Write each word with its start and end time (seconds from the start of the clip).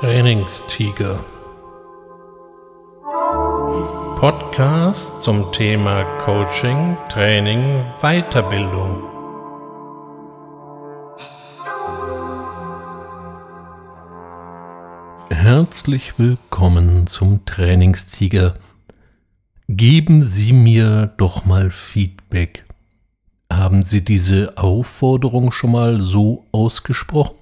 Trainingstiger. 0.00 1.24
Podcast 4.20 5.20
zum 5.22 5.50
Thema 5.50 6.04
Coaching, 6.20 6.96
Training, 7.08 7.82
Weiterbildung. 8.00 9.02
Herzlich 15.30 16.16
willkommen 16.16 17.08
zum 17.08 17.44
Trainingstiger. 17.44 18.54
Geben 19.66 20.22
Sie 20.22 20.52
mir 20.52 21.12
doch 21.16 21.44
mal 21.44 21.72
Feedback. 21.72 22.64
Haben 23.52 23.82
Sie 23.82 24.04
diese 24.04 24.56
Aufforderung 24.58 25.50
schon 25.50 25.72
mal 25.72 26.00
so 26.00 26.46
ausgesprochen? 26.52 27.34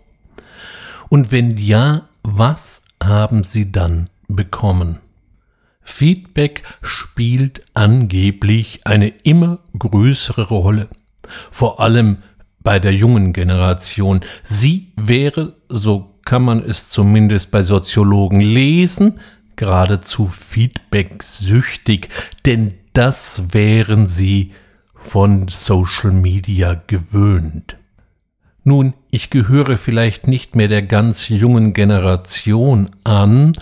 Und 1.11 1.31
wenn 1.31 1.59
ja, 1.59 2.09
was 2.29 2.83
haben 3.01 3.45
Sie 3.45 3.71
dann 3.71 4.11
bekommen? 4.27 4.99
Feedback 5.83 6.63
spielt 6.83 7.63
angeblich 7.75 8.81
eine 8.85 9.09
immer 9.23 9.61
größere 9.79 10.43
Rolle, 10.43 10.89
vor 11.53 11.79
allem 11.79 12.19
bei 12.59 12.81
der 12.81 12.93
jungen 12.93 13.33
Generation. 13.33 14.25
Sie 14.43 14.93
wäre, 14.97 15.55
so 15.69 16.19
kann 16.25 16.43
man 16.43 16.65
es 16.65 16.91
zumindest 16.91 17.53
bei 17.53 17.63
Soziologen 17.63 18.41
lesen, 18.41 19.21
geradezu 19.55 20.27
feedback-süchtig, 20.27 22.09
denn 22.45 22.75
das 22.93 23.55
wären 23.55 24.09
sie 24.09 24.53
von 24.95 25.47
Social 25.47 26.11
Media 26.11 26.75
gewöhnt. 26.75 27.77
Nun, 28.69 28.95
ich 29.13 29.31
gehöre 29.31 29.79
vielleicht 29.79 30.27
nicht 30.27 30.57
mehr 30.57 30.67
der 30.67 30.83
ganz 30.83 31.29
jungen 31.29 31.73
Generation 31.73 32.91
an, 33.05 33.53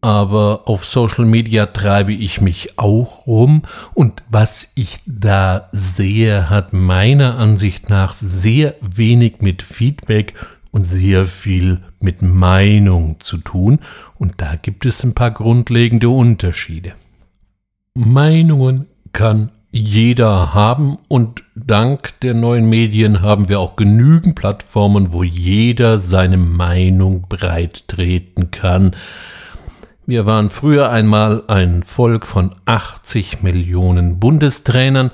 aber 0.00 0.62
auf 0.64 0.86
Social 0.86 1.26
Media 1.26 1.66
treibe 1.66 2.14
ich 2.14 2.40
mich 2.40 2.78
auch 2.78 3.26
rum 3.26 3.60
und 3.92 4.22
was 4.30 4.72
ich 4.74 5.00
da 5.04 5.68
sehe, 5.72 6.48
hat 6.48 6.72
meiner 6.72 7.36
Ansicht 7.36 7.90
nach 7.90 8.14
sehr 8.22 8.74
wenig 8.80 9.42
mit 9.42 9.60
Feedback 9.60 10.32
und 10.70 10.84
sehr 10.84 11.26
viel 11.26 11.82
mit 12.00 12.22
Meinung 12.22 13.20
zu 13.20 13.36
tun 13.36 13.80
und 14.14 14.32
da 14.38 14.56
gibt 14.56 14.86
es 14.86 15.04
ein 15.04 15.12
paar 15.12 15.32
grundlegende 15.32 16.08
Unterschiede. 16.08 16.94
Meinungen 17.92 18.86
kann 19.12 19.50
jeder 19.74 20.52
haben 20.52 20.98
und 21.08 21.44
dank 21.54 22.20
der 22.20 22.34
neuen 22.34 22.68
Medien 22.68 23.22
haben 23.22 23.48
wir 23.48 23.58
auch 23.58 23.74
genügend 23.74 24.34
Plattformen, 24.34 25.14
wo 25.14 25.22
jeder 25.22 25.98
seine 25.98 26.36
Meinung 26.36 27.24
breit 27.26 27.88
treten 27.88 28.50
kann. 28.50 28.94
Wir 30.04 30.26
waren 30.26 30.50
früher 30.50 30.90
einmal 30.90 31.44
ein 31.48 31.84
Volk 31.84 32.26
von 32.26 32.54
80 32.66 33.42
Millionen 33.42 34.20
Bundestrainern. 34.20 35.10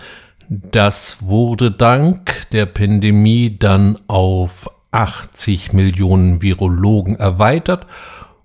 Das 0.48 1.22
wurde 1.22 1.70
dank 1.70 2.48
der 2.50 2.66
Pandemie 2.66 3.56
dann 3.56 3.96
auf 4.08 4.68
80 4.90 5.72
Millionen 5.72 6.42
Virologen 6.42 7.14
erweitert. 7.14 7.86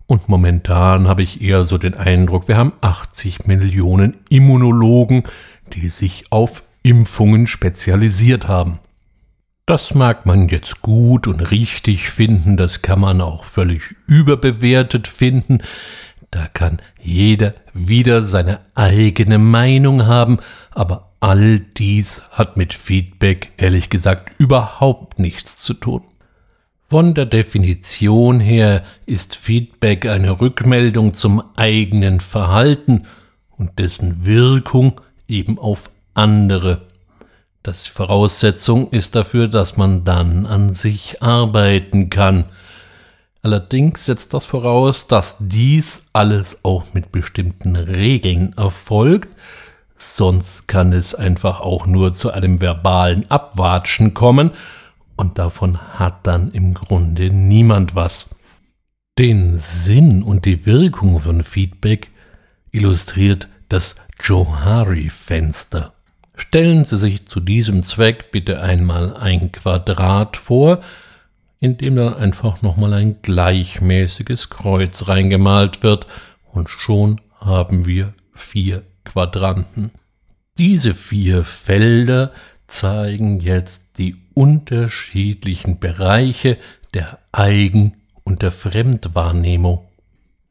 Und 0.06 0.30
momentan 0.30 1.08
habe 1.08 1.24
ich 1.24 1.42
eher 1.42 1.64
so 1.64 1.80
den 1.80 1.96
Eindruck, 1.96 2.48
wir 2.48 2.58
haben 2.58 2.74
80 2.82 3.48
Millionen 3.48 4.18
Immunologen, 4.30 5.24
die 5.68 5.90
sich 5.90 6.26
auf 6.30 6.64
Impfungen 6.84 7.48
spezialisiert 7.48 8.48
haben. 8.48 8.80
Das 9.66 9.94
mag 9.94 10.26
man 10.26 10.50
jetzt 10.50 10.82
gut 10.82 11.26
und 11.26 11.40
richtig 11.40 12.10
finden, 12.10 12.58
das 12.58 12.82
kann 12.82 13.00
man 13.00 13.22
auch 13.22 13.46
völlig 13.46 13.96
überbewertet 14.08 15.08
finden. 15.08 15.60
Da 16.32 16.48
kann 16.48 16.82
jeder 17.02 17.54
wieder 17.74 18.24
seine 18.24 18.60
eigene 18.76 19.38
Meinung 19.38 20.06
haben, 20.06 20.40
aber 20.72 21.14
all 21.22 21.60
dies 21.60 22.24
hat 22.32 22.58
mit 22.58 22.74
Feedback 22.74 23.54
ehrlich 23.56 23.90
gesagt 23.90 24.32
überhaupt 24.38 25.20
nichts 25.20 25.58
zu 25.58 25.74
tun. 25.74 26.04
Von 26.90 27.14
der 27.14 27.26
Definition 27.26 28.42
her 28.42 28.84
ist 29.06 29.38
Feedback 29.38 30.06
eine 30.06 30.42
Rückmeldung 30.42 31.14
zum 31.14 31.42
eigenen 31.56 32.20
Verhalten 32.20 33.06
und 33.50 33.80
dessen 33.80 34.26
Wirkung 34.26 35.00
eben 35.28 35.58
auf 35.60 35.90
andere. 36.14 36.88
Das 37.64 37.88
Voraussetzung 37.88 38.90
ist 38.90 39.16
dafür, 39.16 39.48
dass 39.48 39.78
man 39.78 40.04
dann 40.04 40.46
an 40.46 40.74
sich 40.74 41.22
arbeiten 41.22 42.10
kann. 42.10 42.46
Allerdings 43.42 44.06
setzt 44.06 44.34
das 44.34 44.46
voraus, 44.46 45.08
dass 45.08 45.38
dies 45.40 46.08
alles 46.14 46.60
auch 46.64 46.94
mit 46.94 47.12
bestimmten 47.12 47.76
Regeln 47.76 48.54
erfolgt, 48.58 49.30
sonst 49.98 50.68
kann 50.68 50.94
es 50.94 51.16
einfach 51.16 51.62
auch 51.62 51.86
nur 51.86 52.14
zu 52.14 52.32
einem 52.32 52.62
verbalen 52.62 53.30
Abwatschen 53.30 54.14
kommen, 54.14 54.52
und 55.16 55.38
davon 55.38 55.80
hat 56.00 56.26
dann 56.26 56.52
im 56.52 56.74
Grunde 56.74 57.30
niemand 57.30 57.96
was. 57.96 58.36
Den 59.20 59.58
Sinn 59.58 60.24
und 60.24 60.46
die 60.46 60.66
Wirkung 60.66 61.20
von 61.20 61.44
Feedback 61.44 62.10
illustriert 62.72 63.48
das 63.74 63.96
Johari-Fenster. 64.22 65.94
Stellen 66.36 66.86
Sie 66.86 66.98
sich 66.98 67.26
zu 67.26 67.40
diesem 67.40 67.82
Zweck 67.82 68.32
bitte 68.32 68.62
einmal 68.62 69.18
ein 69.18 69.52
Quadrat 69.52 70.38
vor, 70.38 70.82
in 71.60 71.78
dem 71.78 71.96
dann 71.96 72.14
einfach 72.14 72.62
nochmal 72.62 72.94
ein 72.94 73.24
gleichmäßiges 73.24 74.52
Kreuz 74.52 75.08
reingemalt 75.08 75.82
wird 75.82 76.06
und 76.52 76.70
schon 76.70 77.20
haben 77.40 77.88
wir 77.88 78.14
vier 78.36 78.84
Quadranten. 79.06 79.92
Diese 80.60 80.94
vier 80.94 81.44
Felder 81.44 82.32
zeigen 82.68 83.40
jetzt 83.40 83.98
die 83.98 84.18
unterschiedlichen 84.36 85.80
Bereiche 85.80 86.60
der 86.94 87.18
Eigen- 87.32 87.96
und 88.24 88.44
der 88.44 88.52
Fremdwahrnehmung. 88.52 89.88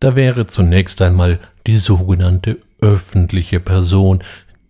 Da 0.00 0.16
wäre 0.16 0.46
zunächst 0.46 1.00
einmal 1.02 1.38
die 1.68 1.78
sogenannte 1.78 2.58
öffentliche 2.82 3.60
Person. 3.60 4.22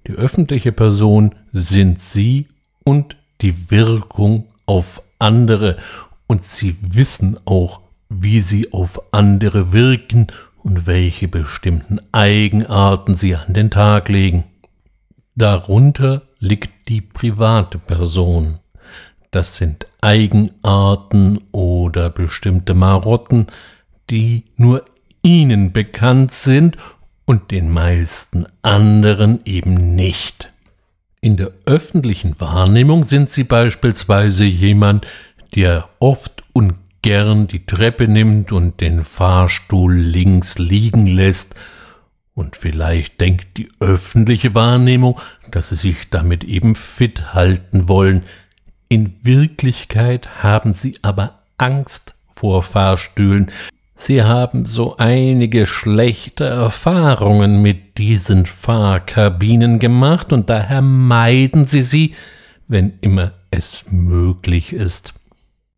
Die 0.06 0.12
öffentliche 0.12 0.70
Person 0.70 1.34
sind 1.50 2.00
Sie 2.00 2.48
und 2.84 3.16
die 3.40 3.70
Wirkung 3.70 4.46
auf 4.66 5.02
andere 5.18 5.76
und 6.26 6.44
sie 6.44 6.76
wissen 6.80 7.38
auch, 7.44 7.80
wie 8.08 8.40
sie 8.40 8.72
auf 8.72 9.12
andere 9.12 9.72
wirken 9.72 10.28
und 10.62 10.86
welche 10.86 11.28
bestimmten 11.28 12.00
Eigenarten 12.12 13.14
sie 13.14 13.34
an 13.36 13.52
den 13.52 13.70
Tag 13.70 14.08
legen. 14.08 14.44
Darunter 15.34 16.22
liegt 16.38 16.88
die 16.88 17.00
private 17.00 17.78
Person. 17.78 18.60
Das 19.30 19.56
sind 19.56 19.86
Eigenarten 20.00 21.40
oder 21.52 22.10
bestimmte 22.10 22.74
Marotten, 22.74 23.46
die 24.10 24.44
nur 24.56 24.84
ihnen 25.22 25.72
bekannt 25.72 26.32
sind 26.32 26.76
und 27.24 27.50
den 27.50 27.70
meisten 27.70 28.46
anderen 28.62 29.40
eben 29.44 29.94
nicht. 29.94 30.52
In 31.20 31.36
der 31.36 31.52
öffentlichen 31.66 32.40
Wahrnehmung 32.40 33.04
sind 33.04 33.30
sie 33.30 33.44
beispielsweise 33.44 34.44
jemand, 34.44 35.06
der 35.54 35.88
oft 36.00 36.42
und 36.52 36.74
gern 37.02 37.46
die 37.46 37.64
Treppe 37.66 38.08
nimmt 38.08 38.52
und 38.52 38.80
den 38.80 39.04
Fahrstuhl 39.04 39.94
links 39.94 40.58
liegen 40.58 41.06
lässt, 41.06 41.54
und 42.34 42.56
vielleicht 42.56 43.20
denkt 43.20 43.58
die 43.58 43.68
öffentliche 43.78 44.54
Wahrnehmung, 44.54 45.20
dass 45.50 45.68
sie 45.68 45.74
sich 45.74 46.08
damit 46.08 46.44
eben 46.44 46.76
fit 46.76 47.34
halten 47.34 47.88
wollen. 47.88 48.24
In 48.88 49.14
Wirklichkeit 49.22 50.42
haben 50.42 50.72
sie 50.72 50.98
aber 51.02 51.42
Angst 51.58 52.14
vor 52.34 52.62
Fahrstühlen. 52.62 53.50
Sie 54.02 54.24
haben 54.24 54.66
so 54.66 54.96
einige 54.96 55.64
schlechte 55.64 56.42
Erfahrungen 56.42 57.62
mit 57.62 57.98
diesen 57.98 58.46
Fahrkabinen 58.46 59.78
gemacht 59.78 60.32
und 60.32 60.50
daher 60.50 60.82
meiden 60.82 61.68
sie 61.68 61.82
sie, 61.82 62.16
wenn 62.66 62.98
immer 63.00 63.30
es 63.52 63.84
möglich 63.92 64.72
ist. 64.72 65.14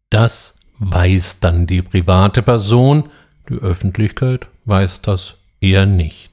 Das 0.09 0.55
weiß 0.79 1.41
dann 1.41 1.67
die 1.67 1.82
private 1.82 2.41
Person, 2.41 3.11
die 3.50 3.56
Öffentlichkeit 3.56 4.47
weiß 4.65 5.03
das 5.03 5.37
eher 5.61 5.85
nicht. 5.85 6.32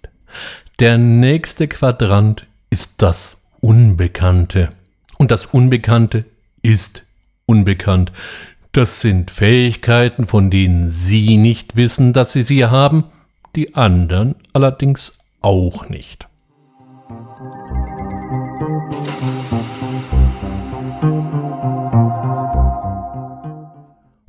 Der 0.79 0.97
nächste 0.97 1.67
Quadrant 1.67 2.47
ist 2.69 3.01
das 3.01 3.41
Unbekannte. 3.59 4.71
Und 5.17 5.29
das 5.29 5.45
Unbekannte 5.47 6.23
ist 6.61 7.03
unbekannt. 7.45 8.13
Das 8.73 9.01
sind 9.01 9.31
Fähigkeiten, 9.31 10.27
von 10.27 10.49
denen 10.49 10.91
Sie 10.91 11.35
nicht 11.35 11.75
wissen, 11.75 12.13
dass 12.13 12.31
Sie 12.31 12.41
sie 12.41 12.65
haben, 12.65 13.03
die 13.53 13.75
anderen 13.75 14.35
allerdings 14.53 15.17
auch 15.41 15.89
nicht. 15.89 16.29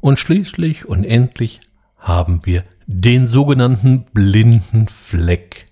Und 0.00 0.18
schließlich 0.18 0.86
und 0.86 1.04
endlich 1.04 1.60
haben 1.96 2.40
wir 2.44 2.64
den 2.86 3.28
sogenannten 3.28 4.06
blinden 4.12 4.88
Fleck. 4.88 5.68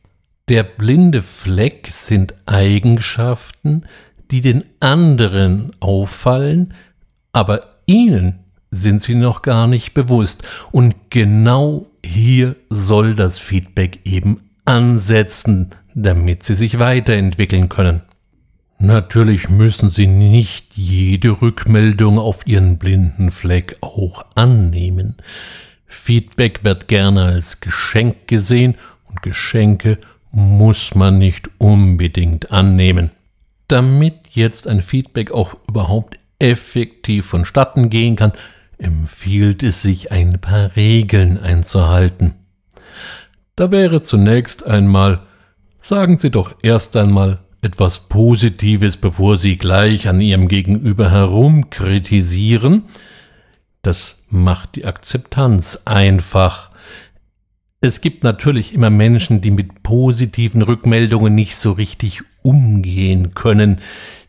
Der 0.49 0.63
blinde 0.63 1.23
Fleck 1.23 1.89
sind 1.91 2.35
Eigenschaften, 2.47 3.83
die 4.31 4.41
den 4.41 4.65
anderen 4.79 5.73
auffallen, 5.81 6.73
aber 7.33 7.71
ihnen 7.87 8.40
sind 8.71 9.03
sie 9.03 9.15
noch 9.15 9.43
gar 9.43 9.67
nicht 9.67 9.95
bewusst. 9.95 10.43
Und 10.71 10.95
genau 11.11 11.87
hier 12.05 12.57
soll 12.69 13.15
das 13.15 13.39
Feedback 13.39 14.01
eben 14.05 14.41
ansetzen, 14.65 15.71
damit 15.95 16.45
sie 16.45 16.55
sich 16.55 16.79
weiterentwickeln 16.79 17.69
können. 17.69 18.03
Natürlich 18.83 19.51
müssen 19.51 19.91
Sie 19.91 20.07
nicht 20.07 20.75
jede 20.75 21.43
Rückmeldung 21.43 22.19
auf 22.19 22.47
Ihren 22.47 22.79
blinden 22.79 23.31
Fleck 23.31 23.77
auch 23.83 24.25
annehmen. 24.37 25.19
Feedback 25.87 26.65
wird 26.65 26.89
gerne 26.89 27.25
als 27.25 27.61
Geschenk 27.61 28.27
gesehen 28.27 28.77
und 29.07 29.21
Geschenke 29.21 29.99
muss 30.31 30.95
man 30.95 31.19
nicht 31.19 31.51
unbedingt 31.59 32.53
annehmen. 32.53 33.11
Damit 33.69 34.15
jetzt 34.31 34.67
ein 34.67 34.81
Feedback 34.81 35.31
auch 35.31 35.57
überhaupt 35.69 36.19
effektiv 36.39 37.27
vonstatten 37.27 37.91
gehen 37.91 38.17
kann, 38.17 38.33
empfiehlt 38.81 39.63
es 39.63 39.83
sich, 39.83 40.11
ein 40.13 40.41
paar 40.41 40.77
Regeln 40.77 41.39
einzuhalten. 41.39 42.35
Da 43.57 43.71
wäre 43.71 44.01
zunächst 44.01 44.67
einmal, 44.67 45.21
sagen 45.81 46.19
Sie 46.19 46.31
doch 46.31 46.55
erst 46.63 46.97
einmal 46.97 47.41
etwas 47.63 48.09
Positives, 48.09 48.97
bevor 48.97 49.37
Sie 49.37 49.59
gleich 49.59 50.09
an 50.09 50.21
Ihrem 50.21 50.49
Gegenüber 50.49 51.11
herumkritisieren. 51.11 52.85
Das 53.83 54.23
macht 54.29 54.77
die 54.77 54.87
Akzeptanz 54.87 55.83
einfach. 55.85 56.71
Es 57.83 58.01
gibt 58.01 58.25
natürlich 58.25 58.75
immer 58.75 58.91
Menschen, 58.91 59.41
die 59.41 59.51
mit 59.51 59.83
positiven 59.83 60.63
Rückmeldungen 60.63 61.35
nicht 61.35 61.57
so 61.57 61.73
richtig 61.73 62.23
umgehen 62.43 63.35
können. 63.35 63.81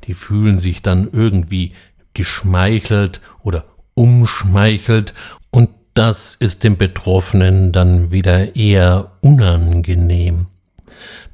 Die 0.05 0.13
fühlen 0.13 0.57
sich 0.57 0.81
dann 0.81 1.09
irgendwie 1.11 1.73
geschmeichelt 2.13 3.21
oder 3.43 3.65
umschmeichelt 3.93 5.13
und 5.49 5.69
das 5.93 6.35
ist 6.35 6.63
dem 6.63 6.77
Betroffenen 6.77 7.71
dann 7.71 8.11
wieder 8.11 8.55
eher 8.55 9.11
unangenehm. 9.21 10.47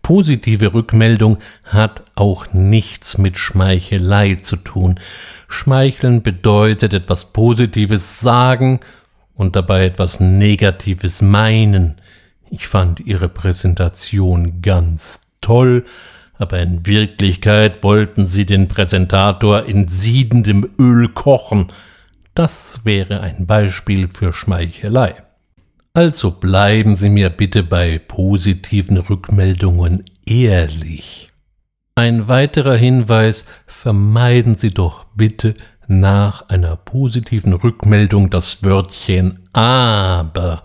Positive 0.01 0.73
Rückmeldung 0.73 1.37
hat 1.65 2.03
auch 2.15 2.53
nichts 2.53 3.17
mit 3.17 3.37
Schmeichelei 3.37 4.35
zu 4.35 4.55
tun. 4.55 4.99
Schmeicheln 5.49 6.23
bedeutet 6.23 6.93
etwas 6.93 7.33
Positives 7.33 8.19
sagen 8.19 8.79
und 9.33 9.55
dabei 9.55 9.85
etwas 9.85 10.19
Negatives 10.19 11.21
meinen. 11.21 11.95
Ich 12.49 12.67
fand 12.67 13.01
Ihre 13.01 13.29
Präsentation 13.29 14.61
ganz 14.61 15.33
toll, 15.41 15.83
aber 16.37 16.59
in 16.59 16.85
Wirklichkeit 16.85 17.83
wollten 17.83 18.25
Sie 18.25 18.45
den 18.45 18.67
Präsentator 18.67 19.65
in 19.65 19.87
siedendem 19.87 20.69
Öl 20.79 21.09
kochen. 21.09 21.67
Das 22.37 22.85
wäre 22.85 23.21
ein 23.21 23.47
Beispiel 23.47 24.07
für 24.07 24.31
Schmeichelei. 24.31 25.15
Also 25.95 26.29
bleiben 26.29 26.95
Sie 26.95 27.09
mir 27.09 27.31
bitte 27.31 27.63
bei 27.63 27.97
positiven 27.97 28.97
Rückmeldungen 28.97 30.05
ehrlich. 30.23 31.31
Ein 31.95 32.27
weiterer 32.27 32.75
Hinweis, 32.75 33.47
vermeiden 33.65 34.55
Sie 34.55 34.69
doch 34.69 35.05
bitte 35.15 35.55
nach 35.87 36.47
einer 36.49 36.75
positiven 36.75 37.53
Rückmeldung 37.53 38.29
das 38.29 38.63
Wörtchen 38.63 39.49
aber. 39.53 40.61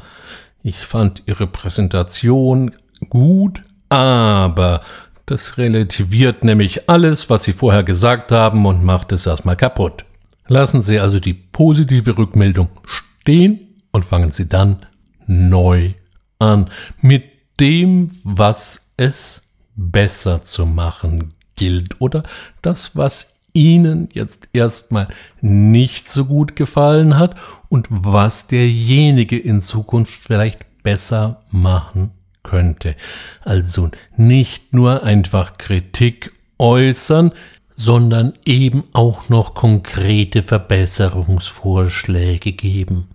Ich 0.62 0.76
fand 0.76 1.22
Ihre 1.24 1.46
Präsentation 1.46 2.72
gut, 3.08 3.62
aber 3.88 4.82
das 5.24 5.56
relativiert 5.56 6.44
nämlich 6.44 6.90
alles, 6.90 7.30
was 7.30 7.44
Sie 7.44 7.54
vorher 7.54 7.82
gesagt 7.82 8.30
haben 8.30 8.66
und 8.66 8.84
macht 8.84 9.10
es 9.12 9.24
erstmal 9.24 9.56
kaputt. 9.56 10.04
Lassen 10.46 10.82
Sie 10.82 10.98
also 10.98 11.20
die 11.20 11.34
positive 11.34 12.18
Rückmeldung 12.18 12.68
stehen 12.84 13.82
und 13.92 14.04
fangen 14.04 14.30
Sie 14.30 14.48
dann 14.48 14.78
neu 15.26 15.94
an 16.38 16.70
mit 17.00 17.24
dem, 17.60 18.10
was 18.24 18.92
es 18.96 19.42
besser 19.76 20.42
zu 20.42 20.66
machen 20.66 21.34
gilt 21.56 22.00
oder 22.00 22.24
das, 22.60 22.96
was 22.96 23.40
Ihnen 23.54 24.08
jetzt 24.12 24.48
erstmal 24.52 25.08
nicht 25.40 26.08
so 26.08 26.24
gut 26.24 26.56
gefallen 26.56 27.18
hat 27.18 27.36
und 27.68 27.86
was 27.90 28.46
derjenige 28.46 29.38
in 29.38 29.60
Zukunft 29.60 30.12
vielleicht 30.12 30.82
besser 30.82 31.42
machen 31.50 32.12
könnte. 32.42 32.96
Also 33.42 33.90
nicht 34.16 34.72
nur 34.72 35.02
einfach 35.04 35.58
Kritik 35.58 36.32
äußern, 36.58 37.32
sondern 37.76 38.34
eben 38.44 38.84
auch 38.92 39.28
noch 39.28 39.54
konkrete 39.54 40.42
Verbesserungsvorschläge 40.42 42.52
geben. 42.52 43.08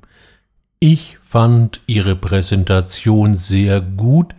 Ich 0.79 1.17
fand 1.19 1.81
Ihre 1.87 2.15
Präsentation 2.15 3.35
sehr 3.35 3.81
gut. 3.81 4.35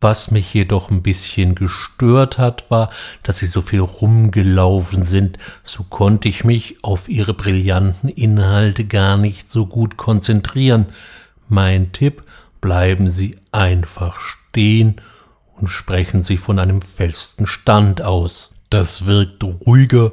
Was 0.00 0.30
mich 0.30 0.52
jedoch 0.52 0.90
ein 0.90 1.02
bisschen 1.02 1.54
gestört 1.54 2.38
hat, 2.38 2.70
war, 2.70 2.90
dass 3.22 3.38
Sie 3.38 3.46
so 3.46 3.60
viel 3.60 3.80
rumgelaufen 3.80 5.02
sind. 5.02 5.38
So 5.62 5.82
konnte 5.82 6.28
ich 6.28 6.44
mich 6.44 6.82
auf 6.82 7.08
Ihre 7.08 7.34
brillanten 7.34 8.10
Inhalte 8.10 8.84
gar 8.84 9.16
nicht 9.16 9.48
so 9.48 9.66
gut 9.66 9.96
konzentrieren. 9.96 10.86
Mein 11.48 11.92
Tipp, 11.92 12.22
bleiben 12.60 13.10
Sie 13.10 13.36
einfach 13.52 14.18
stehen 14.20 15.00
und 15.56 15.68
sprechen 15.68 16.22
Sie 16.22 16.38
von 16.38 16.58
einem 16.58 16.80
festen 16.80 17.46
Stand 17.46 18.00
aus. 18.00 18.53
Das 18.74 19.06
wirkt 19.06 19.44
ruhiger 19.44 20.10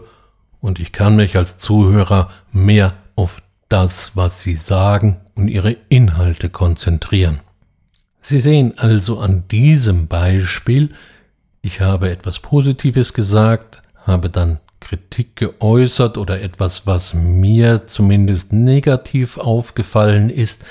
und 0.59 0.79
ich 0.79 0.91
kann 0.91 1.15
mich 1.15 1.35
als 1.35 1.57
Zuhörer 1.57 2.29
mehr 2.51 2.93
auf 3.15 3.41
das, 3.69 4.15
was 4.15 4.43
Sie 4.43 4.53
sagen 4.53 5.19
und 5.33 5.47
Ihre 5.47 5.77
Inhalte 5.89 6.51
konzentrieren. 6.51 7.39
Sie 8.19 8.39
sehen 8.39 8.77
also 8.77 9.19
an 9.19 9.45
diesem 9.47 10.05
Beispiel, 10.05 10.91
ich 11.63 11.81
habe 11.81 12.11
etwas 12.11 12.39
Positives 12.39 13.15
gesagt, 13.15 13.81
habe 14.05 14.29
dann 14.29 14.59
Kritik 14.79 15.37
geäußert 15.37 16.19
oder 16.19 16.39
etwas, 16.39 16.85
was 16.85 17.15
mir 17.15 17.87
zumindest 17.87 18.53
negativ 18.53 19.39
aufgefallen 19.39 20.29
ist 20.29 20.63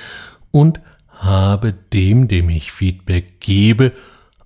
und 0.53 0.79
habe 1.09 1.75
dem, 1.93 2.29
dem 2.29 2.51
ich 2.51 2.71
Feedback 2.71 3.41
gebe, 3.41 3.91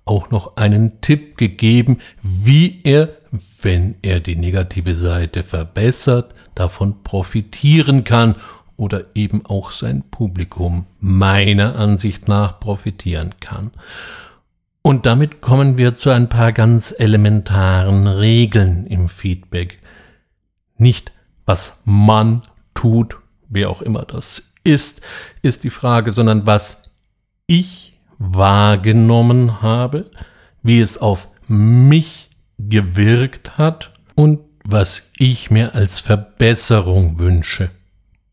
auch 0.03 0.29
noch 0.29 0.55
einen 0.55 1.01
Tipp 1.01 1.37
gegeben, 1.37 1.99
wie 2.23 2.79
er, 2.83 3.09
wenn 3.61 3.95
er 4.01 4.19
die 4.19 4.35
negative 4.35 4.95
Seite 4.95 5.43
verbessert, 5.43 6.33
davon 6.55 7.03
profitieren 7.03 8.03
kann 8.03 8.35
oder 8.77 9.05
eben 9.15 9.45
auch 9.45 9.71
sein 9.71 10.03
Publikum 10.09 10.85
meiner 10.99 11.75
Ansicht 11.75 12.27
nach 12.27 12.59
profitieren 12.59 13.35
kann. 13.39 13.71
Und 14.81 15.05
damit 15.05 15.41
kommen 15.41 15.77
wir 15.77 15.95
zu 15.95 16.11
ein 16.11 16.29
paar 16.29 16.51
ganz 16.51 16.93
elementaren 16.97 18.07
Regeln 18.07 18.85
im 18.85 19.09
Feedback. 19.09 19.79
Nicht, 20.77 21.11
was 21.45 21.81
man 21.85 22.41
tut, 22.73 23.17
wer 23.49 23.69
auch 23.69 23.81
immer 23.81 24.03
das 24.03 24.53
ist, 24.63 25.01
ist 25.41 25.63
die 25.63 25.69
Frage, 25.69 26.11
sondern 26.11 26.45
was 26.45 26.83
ich 27.47 27.97
wahrgenommen 28.17 29.61
habe, 29.61 30.11
wie 30.61 30.79
es 30.79 30.97
auf 30.97 31.29
mich 31.47 32.29
gewirkt 32.57 33.57
hat 33.57 33.93
und 34.15 34.39
was 34.63 35.11
ich 35.17 35.51
mir 35.51 35.75
als 35.75 35.99
Verbesserung 35.99 37.19
wünsche. 37.19 37.69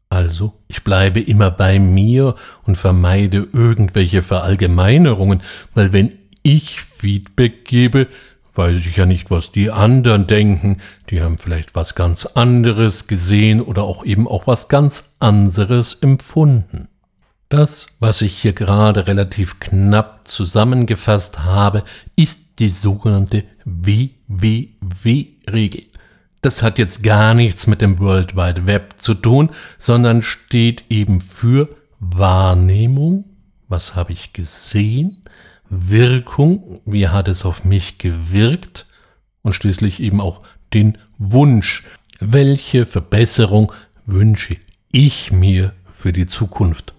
Also, 0.09 0.61
ich 0.69 0.85
bleibe 0.85 1.21
immer 1.21 1.51
bei 1.51 1.79
mir 1.79 2.35
und 2.65 2.77
vermeide 2.77 3.49
irgendwelche 3.53 4.23
Verallgemeinerungen, 4.23 5.43
weil 5.75 5.93
wenn 5.93 6.13
ich 6.43 6.81
Feedback 6.81 7.65
gebe, 7.65 8.09
weiß 8.55 8.79
ich 8.79 8.97
ja 8.97 9.07
nicht, 9.07 9.31
was 9.31 9.53
die 9.53 9.71
anderen 9.71 10.27
denken. 10.27 10.79
Die 11.11 11.23
haben 11.23 11.39
vielleicht 11.39 11.75
was 11.75 11.95
ganz 11.95 12.27
anderes 12.27 13.07
gesehen 13.07 13.61
oder 13.61 13.85
auch 13.85 14.05
eben 14.05 14.29
auch 14.29 14.47
was 14.47 14.69
ganz 14.69 15.17
anderes 15.21 15.95
empfunden. 15.95 16.89
Das, 17.53 17.87
was 18.01 18.23
ich 18.23 18.39
hier 18.39 18.55
gerade 18.55 19.07
relativ 19.07 19.61
knapp 19.61 20.27
zusammengefasst 20.27 21.41
habe, 21.41 21.85
ist 22.17 22.59
die 22.61 22.71
sogenannte 22.71 23.45
WWW-Regel. 23.67 24.25
Das 26.41 26.63
hat 26.63 26.79
jetzt 26.79 27.03
gar 27.03 27.35
nichts 27.35 27.67
mit 27.67 27.83
dem 27.83 27.99
World 27.99 28.37
Wide 28.37 28.67
Web 28.67 28.95
zu 28.97 29.13
tun, 29.13 29.51
sondern 29.79 30.23
steht 30.23 30.85
eben 30.89 31.21
für 31.21 31.69
Wahrnehmung, 32.01 33.27
was 33.69 33.95
habe 33.95 34.15
ich 34.15 34.33
gesehen, 34.33 35.23
Wirkung, 35.69 36.81
wie 36.87 37.09
hat 37.09 37.29
es 37.29 37.45
auf 37.45 37.67
mich 37.67 37.99
gewirkt? 37.99 38.87
Und 39.43 39.53
schließlich 39.53 40.01
eben 40.01 40.23
auch 40.23 40.41
den 40.73 40.97
Wunsch, 41.19 41.85
welche 42.19 42.87
Verbesserung 42.87 43.75
wünsche 44.07 44.57
ich 44.91 45.33
mir 45.33 45.75
für 45.95 46.15
die 46.15 46.27
Zukunft. 46.27 46.95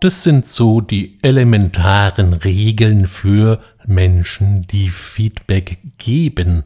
Das 0.00 0.22
sind 0.22 0.46
so 0.46 0.82
die 0.82 1.18
elementaren 1.22 2.34
Regeln 2.34 3.06
für 3.06 3.60
Menschen, 3.86 4.66
die 4.70 4.90
Feedback 4.90 5.78
geben. 5.96 6.64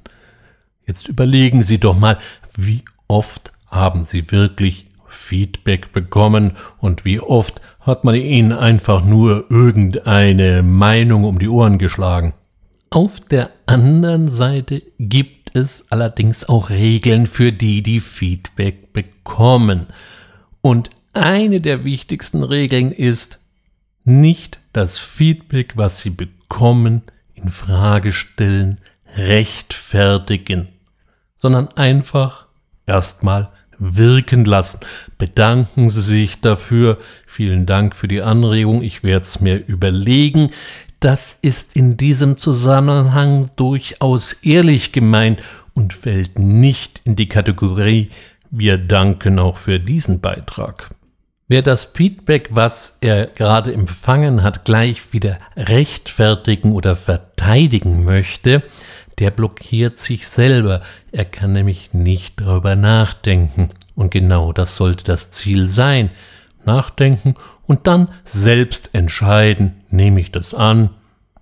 Jetzt 0.85 1.07
überlegen 1.07 1.63
Sie 1.63 1.79
doch 1.79 1.97
mal, 1.97 2.19
wie 2.57 2.83
oft 3.07 3.53
haben 3.69 4.03
Sie 4.03 4.33
wirklich 4.33 4.87
Feedback 5.07 5.93
bekommen 5.93 6.55
und 6.79 7.05
wie 7.05 7.21
oft 7.21 7.61
hat 7.79 8.03
man 8.03 8.17
Ihnen 8.17 8.53
einfach 8.53 9.05
nur 9.05 9.49
irgendeine 9.49 10.65
Meinung 10.65 11.23
um 11.23 11.39
die 11.39 11.49
Ohren 11.49 11.79
geschlagen. 11.79 12.35
Auf 12.91 13.21
der 13.21 13.51
anderen 13.67 14.29
Seite 14.29 14.83
gibt 14.99 15.44
es 15.55 15.87
allerdings 15.91 16.45
auch 16.45 16.69
Regeln 16.69 17.27
für 17.27 17.53
die, 17.53 17.83
die 17.83 18.01
Feedback 18.01 18.93
bekommen. 18.93 19.87
Und 20.61 20.91
eine 21.13 21.61
der 21.61 21.85
wichtigsten 21.85 22.43
Regeln 22.43 22.93
ist, 22.93 23.41
nicht 24.05 24.59
das 24.73 24.99
Feedback, 24.99 25.77
was 25.77 26.01
Sie 26.01 26.11
bekommen, 26.11 27.03
in 27.35 27.49
Frage 27.49 28.13
stellen, 28.13 28.79
rechtfertigen, 29.17 30.69
sondern 31.39 31.69
einfach 31.69 32.47
erstmal 32.87 33.51
wirken 33.79 34.45
lassen. 34.45 34.81
Bedanken 35.19 35.91
Sie 35.91 36.03
sich 36.03 36.41
dafür. 36.41 36.99
Vielen 37.27 37.67
Dank 37.67 37.97
für 37.97 38.09
die 38.09 38.23
Anregung. 38.23 38.83
Ich 38.83 39.03
werde 39.03 39.23
es 39.23 39.41
mir 39.41 39.57
überlegen. 39.67 40.51
Das 41.05 41.37
ist 41.43 41.77
in 41.77 41.99
diesem 41.99 42.39
Zusammenhang 42.39 43.51
durchaus 43.57 44.33
ehrlich 44.43 44.91
gemeint 44.91 45.39
und 45.75 45.93
fällt 45.93 46.39
nicht 46.39 47.03
in 47.05 47.15
die 47.15 47.29
Kategorie 47.29 48.09
wir 48.51 48.79
danken 48.79 49.39
auch 49.39 49.59
für 49.59 49.79
diesen 49.79 50.23
Beitrag. 50.23 50.95
Wer 51.47 51.61
das 51.61 51.85
Feedback, 51.85 52.49
was 52.53 52.97
er 53.03 53.27
gerade 53.27 53.71
empfangen 53.75 54.43
hat, 54.43 54.65
gleich 54.65 55.13
wieder 55.13 55.41
rechtfertigen 55.59 56.73
oder 56.73 56.97
verteidigen 56.97 58.07
möchte, 58.07 58.63
der 59.19 59.31
blockiert 59.31 59.99
sich 59.99 60.27
selber. 60.27 60.81
Er 61.13 61.27
kann 61.27 61.53
nämlich 61.53 61.93
nicht 61.93 62.41
darüber 62.41 62.77
nachdenken. 62.77 63.69
Und 63.95 64.11
genau 64.11 64.55
das 64.55 64.77
sollte 64.77 65.05
das 65.05 65.31
Ziel 65.31 65.67
sein. 65.67 66.11
Nachdenken 66.65 67.35
und 67.67 67.87
dann 67.87 68.09
selbst 68.25 68.91
entscheiden, 68.93 69.83
nehme 69.91 70.21
ich 70.21 70.33
das 70.33 70.55
an 70.55 70.91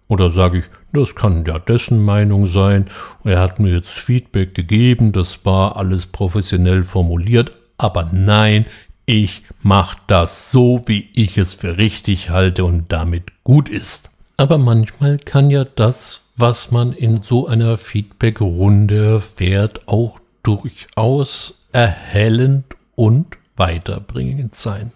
oder 0.09 0.31
sage 0.31 0.59
ich, 0.59 0.65
das 0.93 1.15
kann 1.15 1.45
ja 1.47 1.59
dessen 1.59 2.05
Meinung 2.05 2.47
sein. 2.47 2.87
Er 3.25 3.41
hat 3.41 3.61
mir 3.61 3.75
jetzt 3.75 3.91
Feedback 3.91 4.55
gegeben, 4.55 5.13
das 5.13 5.45
war 5.45 5.77
alles 5.77 6.07
professionell 6.07 6.83
formuliert, 6.83 7.53
aber 7.79 8.11
nein, 8.13 8.67
ich 9.07 9.43
mache 9.63 9.97
das 10.07 10.51
so, 10.51 10.83
wie 10.87 11.09
ich 11.15 11.39
es 11.39 11.55
für 11.55 11.77
richtig 11.79 12.31
halte 12.31 12.65
und 12.65 12.93
damit 12.93 13.25
gut 13.43 13.69
ist. 13.69 14.11
Aber 14.37 14.59
manchmal 14.59 15.19
kann 15.19 15.51
ja 15.51 15.65
das, 15.65 16.29
was 16.37 16.71
man 16.71 16.93
in 16.93 17.23
so 17.23 17.47
einer 17.47 17.77
Feedback-Runde 17.77 19.15
erfährt, 19.15 19.89
auch 19.89 20.21
durchaus 20.43 21.55
erhellend 21.73 22.65
und 22.95 23.39
weiterbringend 23.57 24.55
sein. 24.55 24.93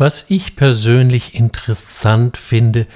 Was 0.00 0.26
ich 0.28 0.54
persönlich 0.54 1.34
interessant 1.34 2.36
finde, 2.36 2.86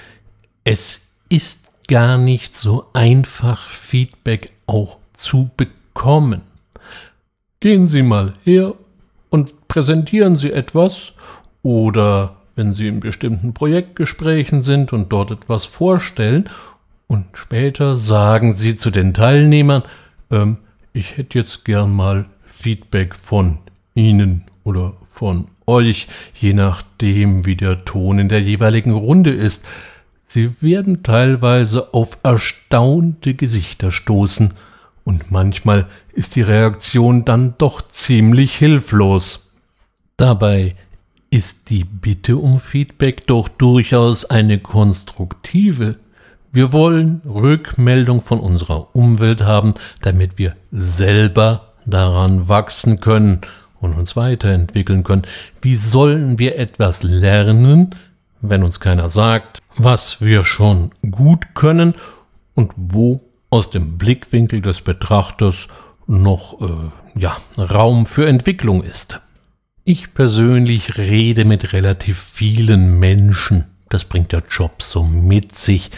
es 0.62 1.09
ist 1.28 1.88
gar 1.88 2.16
nicht 2.16 2.54
so 2.54 2.87
einfach, 2.92 3.66
Feedback 3.66 4.52
auch 4.68 4.99
zu 5.16 5.50
bekommen. 5.56 6.42
Gehen 7.59 7.88
Sie 7.88 8.02
mal 8.02 8.35
her 8.44 8.75
und 9.30 9.66
präsentieren 9.66 10.37
Sie 10.37 10.52
etwas 10.52 11.14
oder 11.62 12.37
wenn 12.54 12.73
Sie 12.73 12.87
in 12.87 13.00
bestimmten 13.00 13.52
Projektgesprächen 13.52 14.62
sind 14.62 14.92
und 14.92 15.12
dort 15.12 15.32
etwas 15.32 15.64
vorstellen 15.64 16.49
und 17.09 17.26
später 17.35 17.97
sagen 17.97 18.54
Sie 18.54 18.76
zu 18.76 18.92
den 18.92 19.12
Teilnehmern, 19.12 19.82
ähm, 20.30 20.59
ich 20.92 21.16
hätte 21.16 21.40
jetzt 21.40 21.64
gern 21.64 21.92
mal 21.92 22.26
Feedback 22.44 23.16
von 23.16 23.59
Ihnen 23.94 24.44
oder 24.62 24.92
von 25.11 25.49
euch, 25.66 26.09
je 26.35 26.52
nachdem, 26.52 27.47
wie 27.47 27.57
der 27.57 27.85
Ton 27.85 28.19
in 28.19 28.28
der 28.28 28.42
jeweiligen 28.42 28.92
Runde 28.92 29.31
ist. 29.31 29.64
Sie 30.26 30.62
werden 30.62 31.02
teilweise 31.02 31.92
auf 31.92 32.19
erstaunte 32.23 33.35
Gesichter 33.35 33.92
stoßen 33.92 34.54
und 35.04 35.31
manchmal 35.31 35.87
ist 36.12 36.37
die 36.37 36.42
Reaktion 36.42 37.25
dann 37.25 37.54
doch 37.59 37.83
ziemlich 37.83 38.54
hilflos. 38.57 39.52
Dabei 40.16 40.76
ist 41.31 41.71
die 41.71 41.85
Bitte 41.85 42.37
um 42.37 42.61
Feedback 42.61 43.26
doch 43.26 43.49
durchaus 43.49 44.25
eine 44.25 44.59
konstruktive. 44.59 45.97
Wir 46.52 46.73
wollen 46.73 47.23
Rückmeldung 47.25 48.21
von 48.21 48.38
unserer 48.38 48.95
Umwelt 48.95 49.40
haben, 49.40 49.75
damit 50.02 50.38
wir 50.38 50.54
selber 50.71 51.73
daran 51.87 52.49
wachsen 52.49 53.00
können 53.00 53.40
und 53.82 53.92
uns 53.94 54.16
weiterentwickeln 54.16 55.04
können. 55.04 55.26
Wie 55.60 55.76
sollen 55.76 56.38
wir 56.38 56.56
etwas 56.56 57.02
lernen, 57.02 57.94
wenn 58.40 58.62
uns 58.62 58.80
keiner 58.80 59.10
sagt, 59.10 59.58
was 59.76 60.22
wir 60.22 60.44
schon 60.44 60.92
gut 61.10 61.54
können 61.54 61.94
und 62.54 62.72
wo 62.76 63.20
aus 63.50 63.70
dem 63.70 63.98
Blickwinkel 63.98 64.62
des 64.62 64.80
Betrachters 64.80 65.68
noch 66.06 66.60
äh, 66.60 67.20
ja, 67.20 67.36
Raum 67.58 68.06
für 68.06 68.26
Entwicklung 68.26 68.82
ist. 68.82 69.20
Ich 69.84 70.14
persönlich 70.14 70.96
rede 70.96 71.44
mit 71.44 71.72
relativ 71.72 72.18
vielen 72.18 72.98
Menschen. 72.98 73.66
Das 73.88 74.04
bringt 74.04 74.32
der 74.32 74.44
Job 74.48 74.82
so 74.82 75.02
mit 75.02 75.54
sich. 75.54 75.90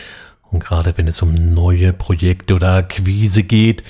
Und 0.51 0.61
gerade 0.61 0.97
wenn 0.97 1.07
es 1.07 1.23
um 1.23 1.35
neue 1.55 1.93
Projekte 1.93 2.55
oder 2.55 2.73
Akquise 2.75 3.43
geht, 3.43 3.85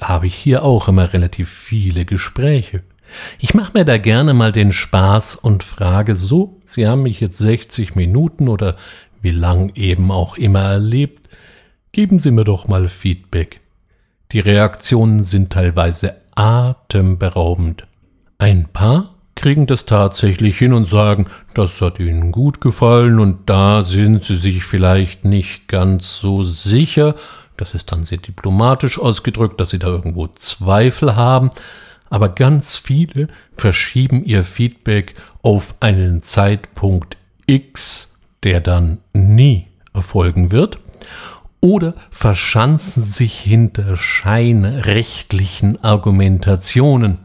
habe 0.00 0.26
ich 0.26 0.34
hier 0.34 0.62
auch 0.62 0.88
immer 0.88 1.12
relativ 1.12 1.48
viele 1.48 2.04
Gespräche. 2.04 2.82
Ich 3.38 3.54
mache 3.54 3.72
mir 3.74 3.84
da 3.84 3.98
gerne 3.98 4.34
mal 4.34 4.52
den 4.52 4.72
Spaß 4.72 5.36
und 5.36 5.62
frage 5.62 6.14
so, 6.14 6.60
Sie 6.64 6.86
haben 6.86 7.02
mich 7.02 7.20
jetzt 7.20 7.38
60 7.38 7.94
Minuten 7.94 8.48
oder 8.48 8.76
wie 9.22 9.30
lang 9.30 9.72
eben 9.74 10.10
auch 10.10 10.36
immer 10.36 10.62
erlebt, 10.62 11.20
Geben 11.92 12.20
Sie 12.20 12.30
mir 12.30 12.44
doch 12.44 12.68
mal 12.68 12.88
Feedback. 12.88 13.60
Die 14.30 14.38
Reaktionen 14.38 15.24
sind 15.24 15.52
teilweise 15.52 16.14
atemberaubend. 16.36 17.84
Ein 18.38 18.68
paar 18.68 19.16
kriegen 19.34 19.66
das 19.66 19.86
tatsächlich 19.86 20.56
hin 20.56 20.72
und 20.72 20.86
sagen, 20.86 21.26
das 21.54 21.80
hat 21.80 21.98
ihnen 21.98 22.30
gut 22.30 22.60
gefallen 22.60 23.18
und 23.18 23.50
da 23.50 23.82
sind 23.82 24.22
sie 24.22 24.36
sich 24.36 24.62
vielleicht 24.62 25.24
nicht 25.24 25.66
ganz 25.66 26.20
so 26.20 26.44
sicher. 26.44 27.16
Das 27.56 27.74
ist 27.74 27.90
dann 27.90 28.04
sehr 28.04 28.18
diplomatisch 28.18 28.96
ausgedrückt, 28.96 29.58
dass 29.58 29.70
sie 29.70 29.80
da 29.80 29.88
irgendwo 29.88 30.28
Zweifel 30.28 31.16
haben. 31.16 31.50
Aber 32.10 32.28
ganz 32.28 32.76
viele 32.76 33.28
verschieben 33.54 34.24
ihr 34.24 34.44
Feedback 34.44 35.14
auf 35.42 35.76
einen 35.80 36.22
Zeitpunkt 36.22 37.16
X, 37.46 38.16
der 38.42 38.60
dann 38.60 38.98
nie 39.12 39.68
erfolgen 39.94 40.50
wird 40.50 40.78
oder 41.60 41.94
verschanzen 42.10 43.02
sich 43.02 43.38
hinter 43.38 43.96
scheinrechtlichen 43.96 45.82
Argumentationen, 45.84 47.18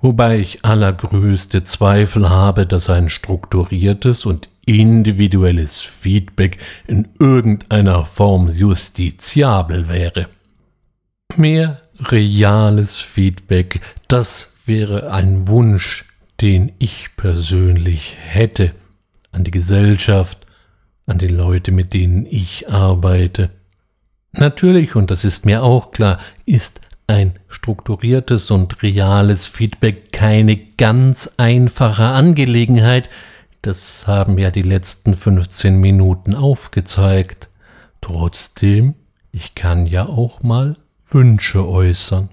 wobei 0.00 0.38
ich 0.38 0.64
allergrößte 0.64 1.64
Zweifel 1.64 2.28
habe, 2.28 2.66
dass 2.66 2.90
ein 2.90 3.08
strukturiertes 3.08 4.26
und 4.26 4.48
individuelles 4.66 5.80
Feedback 5.80 6.58
in 6.86 7.08
irgendeiner 7.18 8.04
Form 8.04 8.50
justiziabel 8.50 9.88
wäre. 9.88 10.28
Mehr 11.36 11.80
reales 12.06 12.98
Feedback, 12.98 13.80
das 14.08 14.52
wäre 14.66 15.12
ein 15.12 15.48
Wunsch, 15.48 16.06
den 16.40 16.72
ich 16.78 17.10
persönlich 17.16 18.16
hätte 18.20 18.72
an 19.32 19.44
die 19.44 19.50
Gesellschaft, 19.50 20.46
an 21.06 21.18
die 21.18 21.28
Leute, 21.28 21.72
mit 21.72 21.92
denen 21.92 22.26
ich 22.26 22.70
arbeite. 22.70 23.50
Natürlich, 24.32 24.94
und 24.94 25.10
das 25.10 25.24
ist 25.24 25.44
mir 25.44 25.62
auch 25.62 25.90
klar, 25.90 26.18
ist 26.46 26.80
ein 27.06 27.32
strukturiertes 27.48 28.50
und 28.50 28.82
reales 28.82 29.48
Feedback 29.48 30.12
keine 30.12 30.56
ganz 30.56 31.34
einfache 31.36 32.04
Angelegenheit. 32.04 33.10
Das 33.62 34.06
haben 34.06 34.38
ja 34.38 34.50
die 34.50 34.62
letzten 34.62 35.14
15 35.14 35.76
Minuten 35.76 36.34
aufgezeigt. 36.34 37.48
Trotzdem, 38.00 38.94
ich 39.32 39.54
kann 39.54 39.86
ja 39.86 40.06
auch 40.06 40.42
mal 40.42 40.76
Wünsche 41.12 41.66
äußern. 41.66 42.28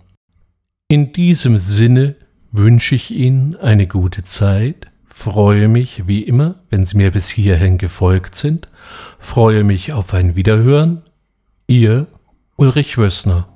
In 0.88 1.12
diesem 1.12 1.58
Sinne 1.58 2.16
wünsche 2.52 2.96
ich 2.96 3.12
Ihnen 3.12 3.56
eine 3.56 3.88
gute 3.88 4.24
Zeit, 4.24 4.88
freue 5.08 5.68
mich 5.68 6.08
wie 6.08 6.22
immer, 6.22 6.56
wenn 6.70 6.86
Sie 6.86 6.96
mir 6.96 7.12
bis 7.12 7.30
hierhin 7.30 7.80
gefolgt 7.80 8.36
sind, 8.36 8.70
freue 9.18 9.64
mich 9.64 9.94
auf 9.94 10.14
ein 10.14 10.36
Wiederhören 10.36 11.04
Ihr 11.66 12.08
Ulrich 12.56 12.98
Wössner 12.98 13.50